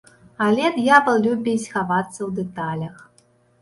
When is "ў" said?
2.17-2.29